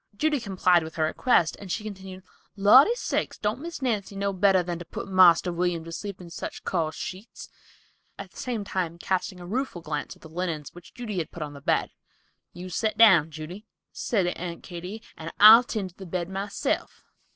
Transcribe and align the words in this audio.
Judy 0.17 0.39
complied 0.39 0.81
with 0.81 0.95
her 0.95 1.03
request 1.03 1.55
and 1.59 1.71
she 1.71 1.83
continued: 1.83 2.23
"Lordy 2.55 2.95
sakes—don't 2.95 3.59
Miss 3.61 3.83
Nancy 3.83 4.15
know 4.15 4.33
better 4.33 4.63
than 4.63 4.79
to 4.79 4.85
put 4.85 5.07
Marster 5.07 5.53
William 5.53 5.83
to 5.83 5.91
sleep 5.91 6.19
in 6.19 6.31
such 6.31 6.63
coarse 6.63 6.95
sheets," 6.95 7.49
at 8.17 8.31
the 8.31 8.37
same 8.37 8.63
time 8.63 8.97
casting 8.97 9.39
a 9.39 9.45
rueful 9.45 9.83
glance 9.83 10.15
at 10.15 10.23
the 10.23 10.27
linens 10.27 10.73
which 10.73 10.95
Judy 10.95 11.19
had 11.19 11.29
put 11.29 11.43
upon 11.43 11.53
the 11.53 11.61
bed. 11.61 11.91
"You 12.51 12.67
set 12.69 12.97
down, 12.97 13.29
Judy," 13.29 13.67
said 13.91 14.25
Aunt 14.25 14.63
Katy, 14.63 15.03
"and 15.15 15.31
I'll 15.39 15.61
tend 15.63 15.91
to 15.91 15.95
the 15.95 16.07
bed 16.07 16.29
myself." 16.29 17.03